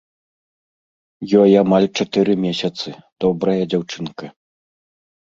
[1.41, 4.37] Ёй амаль чатыры месяцы, добрая дзяўчынка.